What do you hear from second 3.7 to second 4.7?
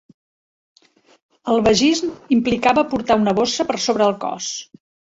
per sobre el cos.